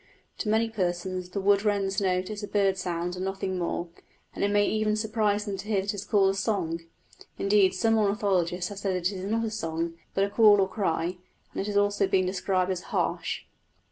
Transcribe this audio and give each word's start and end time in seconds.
To 0.39 0.49
many 0.49 0.67
persons 0.67 1.29
the 1.29 1.39
wood 1.39 1.63
wren's 1.63 2.01
note 2.01 2.31
is 2.31 2.41
a 2.41 2.47
bird 2.47 2.75
sound 2.75 3.15
and 3.15 3.23
nothing 3.23 3.59
more, 3.59 3.89
and 4.33 4.43
it 4.43 4.49
may 4.49 4.65
even 4.65 4.95
surprise 4.95 5.45
them 5.45 5.57
to 5.57 5.67
hear 5.67 5.81
it 5.83 6.05
called 6.09 6.31
a 6.31 6.33
song. 6.35 6.81
Indeed, 7.37 7.75
some 7.75 7.99
ornithologists 7.99 8.69
have 8.69 8.79
said 8.79 8.95
that 8.95 9.11
it 9.11 9.15
is 9.15 9.25
not 9.29 9.45
a 9.45 9.51
song, 9.51 9.93
but 10.15 10.23
a 10.23 10.31
call 10.31 10.59
or 10.59 10.67
cry, 10.67 11.19
and 11.51 11.61
it 11.61 11.67
has 11.67 11.77
also 11.77 12.07
been 12.07 12.25
described 12.25 12.71
as 12.71 12.81
"harsh." 12.89 13.41